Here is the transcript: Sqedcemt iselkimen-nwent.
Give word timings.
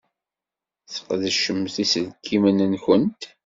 Sqedcemt 0.93 1.75
iselkimen-nwent. 1.83 3.21